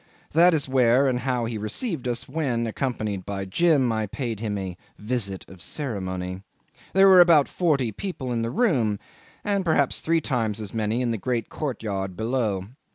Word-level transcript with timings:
That 0.31 0.55
is 0.55 0.67
where 0.67 1.05
and 1.07 1.19
how 1.19 1.45
he 1.45 1.59
received 1.59 2.07
us 2.07 2.27
when, 2.27 2.65
accompanied 2.65 3.23
by 3.23 3.45
Jim, 3.45 3.91
I 3.91 4.07
paid 4.07 4.39
him 4.39 4.57
a 4.57 4.75
visit 4.97 5.47
of 5.47 5.61
ceremony. 5.61 6.41
There 6.93 7.07
were 7.07 7.21
about 7.21 7.47
forty 7.47 7.91
people 7.91 8.33
in 8.33 8.41
the 8.41 8.49
room, 8.49 8.97
and 9.43 9.63
perhaps 9.63 9.99
three 10.01 10.19
times 10.19 10.59
as 10.59 10.73
many 10.73 11.03
in 11.03 11.11
the 11.11 11.19
great 11.19 11.49
courtyard 11.49 12.17
below. 12.17 12.63